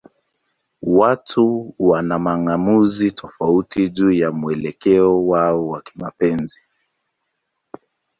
[0.99, 6.61] Watu wana mang'amuzi tofauti juu ya mwelekeo wao wa kimapenzi.